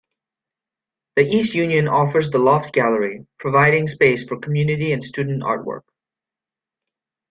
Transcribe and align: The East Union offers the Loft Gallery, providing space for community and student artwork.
The 1.15 1.27
East 1.27 1.53
Union 1.53 1.87
offers 1.87 2.31
the 2.31 2.39
Loft 2.39 2.73
Gallery, 2.73 3.27
providing 3.37 3.85
space 3.85 4.27
for 4.27 4.39
community 4.39 4.93
and 4.93 5.03
student 5.03 5.43
artwork. 5.43 5.83